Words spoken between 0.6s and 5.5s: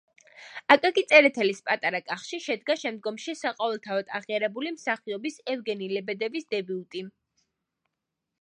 აკაკი წერეთლის „პატარა კახში“ შედგა შემდგომში საყოველთაოდ აღიარებული მსახიობის